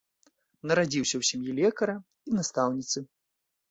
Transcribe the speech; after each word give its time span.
Нарадзіўся 0.71 1.13
ў 1.19 1.23
сям'і 1.33 1.51
лекара 1.61 1.95
і 2.01 2.29
настаўніцы. 2.43 3.09